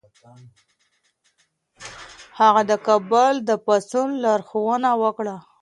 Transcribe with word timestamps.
هغه 2.39 2.61
د 2.71 2.73
کابل 2.87 3.33
د 3.49 3.51
پاڅون 3.65 4.07
لارښوونه 4.23 4.89
وکړه. 5.03 5.35